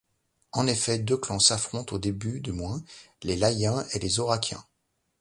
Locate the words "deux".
0.97-1.15